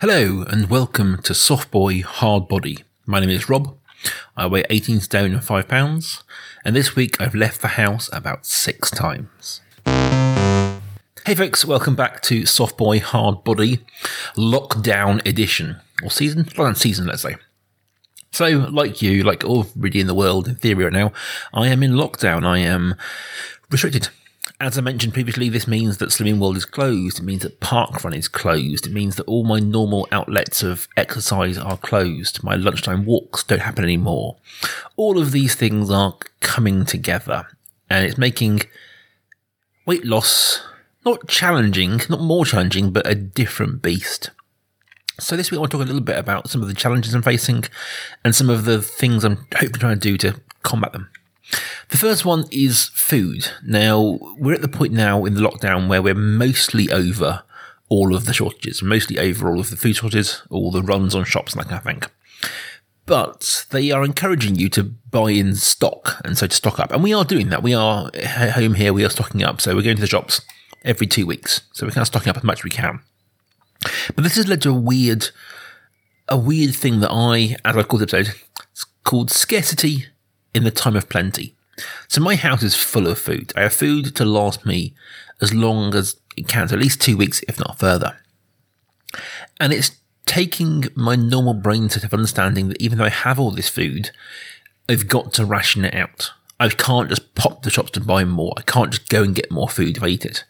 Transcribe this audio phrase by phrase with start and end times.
[0.00, 2.84] Hello and welcome to Soft Boy Hard Body.
[3.04, 3.76] My name is Rob.
[4.34, 6.24] I weigh 18 stone and 5 pounds,
[6.64, 9.60] and this week I've left the house about six times.
[9.84, 13.80] Hey folks, welcome back to Soft Boy Hard Body
[14.38, 17.36] Lockdown Edition, or season, lockdown season, let's say.
[18.32, 21.12] So, like you, like everybody in the world, in theory right now,
[21.52, 22.46] I am in lockdown.
[22.46, 22.94] I am
[23.70, 24.08] restricted.
[24.58, 27.18] As I mentioned previously, this means that Slimming World is closed.
[27.18, 28.86] It means that Parkrun is closed.
[28.86, 32.42] It means that all my normal outlets of exercise are closed.
[32.42, 34.36] My lunchtime walks don't happen anymore.
[34.96, 37.46] All of these things are coming together
[37.88, 38.62] and it's making
[39.86, 40.62] weight loss
[41.04, 44.30] not challenging, not more challenging, but a different beast.
[45.18, 47.14] So this week I want to talk a little bit about some of the challenges
[47.14, 47.64] I'm facing
[48.24, 51.10] and some of the things I'm hoping to do to combat them.
[51.90, 53.50] The first one is food.
[53.64, 57.42] Now, we're at the point now in the lockdown where we're mostly over
[57.88, 61.24] all of the shortages, mostly over all of the food shortages, all the runs on
[61.24, 62.02] shops and that kind of thing.
[63.06, 66.92] But they are encouraging you to buy in stock and so to stock up.
[66.92, 67.64] And we are doing that.
[67.64, 69.60] We are at home here, we are stocking up.
[69.60, 70.42] So we're going to the shops
[70.84, 71.62] every two weeks.
[71.72, 73.00] So we're kind of stocking up as much as we can.
[74.14, 75.30] But this has led to a weird,
[76.28, 78.36] a weird thing that I, as I called the episode,
[78.70, 80.06] it's called scarcity
[80.54, 81.56] in the time of plenty.
[82.08, 83.52] So my house is full of food.
[83.56, 84.94] I have food to last me
[85.40, 88.18] as long as it can, so at least two weeks, if not further.
[89.58, 89.92] And it's
[90.26, 94.10] taking my normal brain set of understanding that even though I have all this food,
[94.88, 96.32] I've got to ration it out.
[96.60, 98.52] I can't just pop the shops to buy more.
[98.58, 100.44] I can't just go and get more food if I eat it.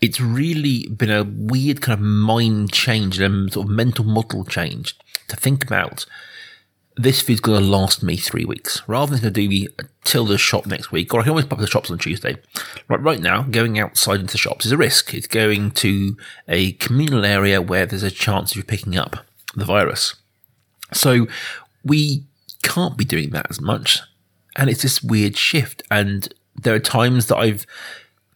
[0.00, 4.94] It's really been a weird kind of mind change and sort of mental model change
[5.28, 6.04] to think about
[6.96, 9.68] this food's going to last me three weeks rather than going to do me
[10.04, 12.36] till the shop next week, or I can always pop the shops on Tuesday.
[12.88, 15.12] Right, right now, going outside into shops is a risk.
[15.12, 16.16] It's going to
[16.48, 20.14] a communal area where there's a chance of you picking up the virus.
[20.92, 21.26] So
[21.84, 22.24] we
[22.62, 24.00] can't be doing that as much.
[24.56, 25.82] And it's this weird shift.
[25.90, 27.66] And there are times that I've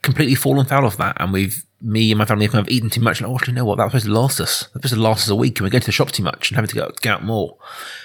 [0.02, 1.16] completely fallen foul of that.
[1.20, 3.20] And we've, me and my family have kind of eaten too much.
[3.20, 3.78] And oh, actually, know what?
[3.78, 4.60] That was supposed to last us.
[4.60, 5.58] That was supposed to last us a week.
[5.58, 7.56] And we're going to the shop too much and having to go, go out more.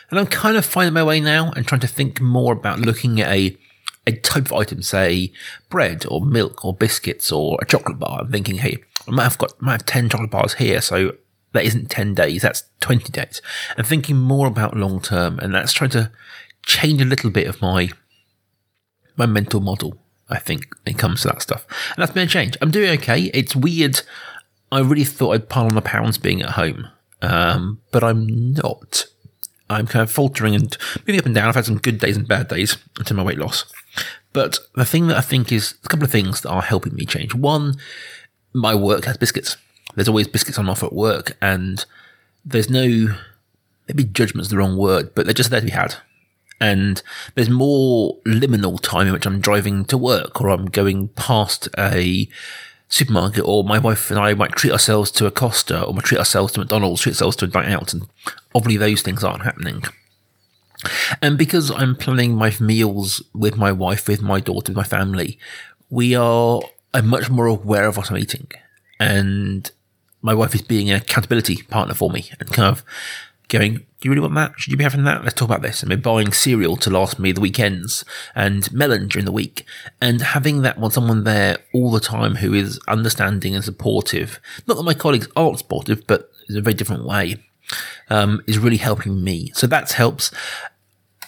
[0.09, 3.19] And I'm kind of finding my way now and trying to think more about looking
[3.21, 3.57] at a,
[4.05, 5.31] a type of item, say
[5.69, 8.21] bread or milk or biscuits or a chocolate bar.
[8.21, 8.77] I'm thinking, hey,
[9.07, 10.81] I might have got, might have 10 chocolate bars here.
[10.81, 11.13] So
[11.53, 12.41] that isn't 10 days.
[12.41, 13.41] That's 20 days.
[13.77, 15.39] And thinking more about long term.
[15.39, 16.11] And that's trying to
[16.63, 17.89] change a little bit of my,
[19.15, 20.02] my mental model.
[20.33, 21.65] I think it comes to that stuff.
[21.95, 22.57] And that's been a change.
[22.61, 23.31] I'm doing okay.
[23.33, 24.01] It's weird.
[24.71, 26.87] I really thought I'd pile on the pounds being at home.
[27.21, 29.05] Um, but I'm not.
[29.69, 30.75] I'm kind of faltering and
[31.07, 31.47] moving up and down.
[31.47, 33.65] I've had some good days and bad days into my weight loss.
[34.33, 37.05] But the thing that I think is a couple of things that are helping me
[37.05, 37.35] change.
[37.35, 37.75] One,
[38.53, 39.57] my work has biscuits.
[39.95, 41.85] There's always biscuits on offer at work, and
[42.43, 43.15] there's no
[43.87, 45.95] maybe judgment's the wrong word, but they're just there to be had.
[46.63, 47.01] And
[47.35, 52.29] there's more liminal time in which I'm driving to work or I'm going past a
[52.87, 56.19] supermarket, or my wife and I might treat ourselves to a Costa, or might treat
[56.19, 58.07] ourselves to McDonald's, treat ourselves to a night out, and
[58.53, 59.83] obviously those things aren't happening.
[61.21, 65.39] And because I'm planning my meals with my wife, with my daughter, with my family,
[65.89, 66.61] we are
[66.93, 68.47] I'm much more aware of what I'm eating,
[68.99, 69.69] and
[70.21, 72.85] my wife is being an accountability partner for me, and kind of
[73.47, 74.53] going, Do you really want that?
[74.57, 75.23] Should you be having that?
[75.23, 75.81] Let's talk about this.
[75.81, 78.03] And we're buying cereal to last me the weekends
[78.35, 79.65] and melon during the week.
[80.01, 84.39] And having that one someone there all the time who is understanding and supportive.
[84.67, 87.37] Not that my colleagues aren't supportive, but in a very different way.
[88.09, 89.51] Um, is really helping me.
[89.55, 90.31] So that helps.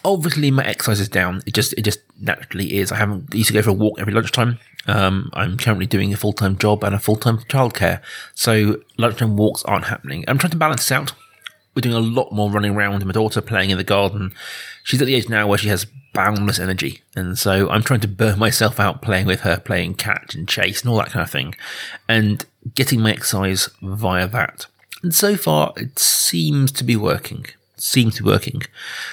[0.03, 1.41] Obviously, my exercise is down.
[1.47, 2.91] It just, it just naturally is.
[2.91, 4.59] I haven't used to go for a walk every lunchtime.
[4.85, 8.01] Um, I'm currently doing a full time job and a full time childcare,
[8.35, 10.25] so lunchtime walks aren't happening.
[10.27, 11.13] I'm trying to balance this out
[11.75, 12.95] we're doing a lot more running around.
[12.95, 14.33] And my daughter playing in the garden.
[14.83, 17.01] She's at the age now where she has boundless energy.
[17.15, 20.81] And so I'm trying to burn myself out playing with her, playing catch and chase
[20.81, 21.55] and all that kind of thing
[22.07, 24.67] and getting my exercise via that.
[25.03, 27.45] And so far it seems to be working.
[27.75, 28.61] seems to be working.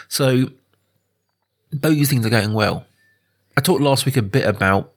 [0.08, 0.50] So
[1.72, 2.86] those things are going well.
[3.56, 4.92] I talked last week a bit about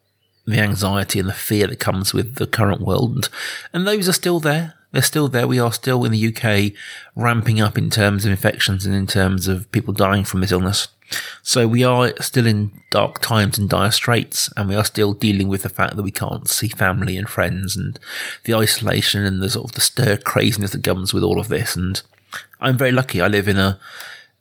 [0.45, 3.29] the anxiety and the fear that comes with the current world,
[3.73, 4.75] and those are still there.
[4.95, 5.45] They're still there.
[5.45, 6.71] We are still in the UK
[7.18, 10.88] ramping up in terms of infections and in terms of people dying from this illness.
[11.42, 15.50] So we are still in dark times and dire straits, and we are still dealing
[15.50, 18.00] with the fact that we can't see family and friends and
[18.45, 21.75] the isolation and the sort of the stir craziness that comes with all of this.
[21.75, 22.01] And
[22.62, 23.19] I'm very lucky.
[23.19, 23.77] I live in a,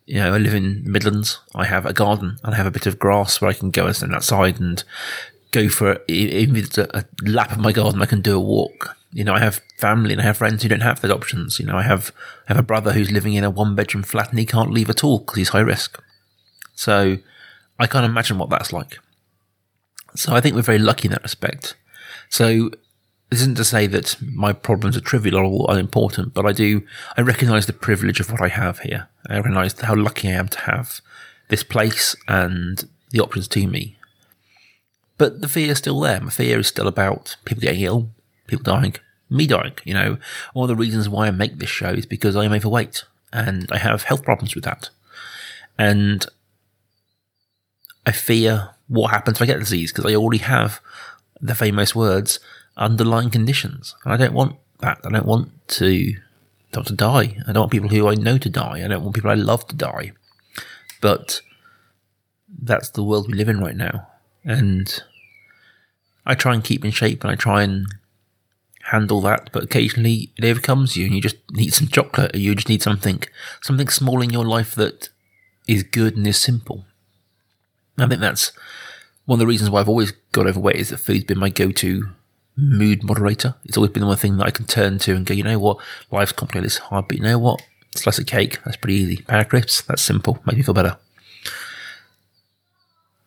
[0.06, 1.40] you know, I live in Midlands.
[1.52, 3.86] I have a garden and I have a bit of grass where I can go
[3.86, 4.84] and stand outside and
[5.50, 8.02] go for it's a lap of my garden.
[8.02, 10.68] I can do a walk You know, I have family and I have friends who
[10.68, 11.58] don't have those options.
[11.58, 12.12] You know, I have
[12.46, 14.90] I have a brother who's living in a one bedroom flat and he can't leave
[14.90, 16.02] at all because he's high risk.
[16.74, 17.18] So
[17.78, 18.98] I can't imagine what that's like.
[20.16, 21.76] So I think we're very lucky in that respect.
[22.28, 22.70] So
[23.30, 26.82] this isn't to say that my problems are trivial or unimportant, but I do,
[27.16, 29.08] I recognize the privilege of what I have here.
[29.28, 31.00] I recognize how lucky I am to have
[31.48, 33.96] this place and the options to me.
[35.18, 36.20] But the fear is still there.
[36.20, 38.10] My fear is still about people getting ill,
[38.46, 38.94] people dying,
[39.30, 39.74] me dying.
[39.84, 40.18] You know,
[40.52, 43.70] one of the reasons why I make this show is because I am overweight and
[43.70, 44.90] I have health problems with that.
[45.78, 46.26] And
[48.06, 50.80] I fear what happens if I get disease because I already have
[51.40, 52.38] the famous words
[52.76, 53.94] underlying conditions.
[54.04, 55.00] And I don't want that.
[55.04, 56.14] I don't want to
[56.74, 57.38] not to die.
[57.46, 58.84] I don't want people who I know to die.
[58.84, 60.12] I don't want people I love to die.
[61.00, 61.40] But
[62.48, 64.08] that's the world we live in right now.
[64.44, 65.02] And
[66.26, 67.86] I try and keep in shape and I try and
[68.90, 72.54] handle that, but occasionally it overcomes you and you just need some chocolate or you
[72.54, 73.22] just need something
[73.62, 75.08] something small in your life that
[75.66, 76.84] is good and is simple.
[77.98, 78.52] I think that's
[79.24, 82.10] one of the reasons why I've always got overweight is that food's been my go-to
[82.56, 83.54] mood moderator.
[83.64, 85.58] It's always been the one thing that I can turn to and go, you know
[85.58, 85.78] what,
[86.10, 87.62] life's complicated, it's hard, but you know what,
[87.94, 89.22] slice of cake, that's pretty easy.
[89.22, 90.98] Power crisps, that's simple, make me feel better.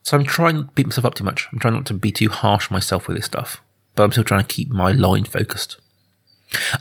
[0.03, 1.49] So I'm trying to beat myself up too much.
[1.51, 3.61] I'm trying not to be too harsh myself with this stuff,
[3.97, 5.81] but I'm still trying to keep my line focused.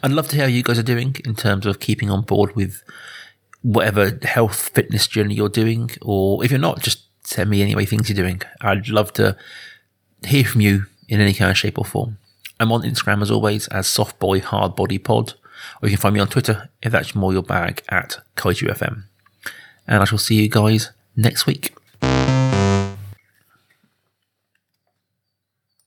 [0.03, 2.55] I'd love to hear how you guys are doing in terms of keeping on board
[2.55, 2.85] with
[3.63, 8.09] whatever health fitness journey you're doing, or if you're not, just send me anyway things
[8.09, 8.43] you're doing.
[8.61, 9.37] I'd love to
[10.25, 12.19] hear from you in any kind of shape or form.
[12.61, 15.35] I'm on Instagram as always as Softboy Hardbody Pod,
[15.83, 19.05] or you can find me on Twitter if that's more your bag at Kaiju FM.
[19.89, 21.76] And I shall see you guys next week.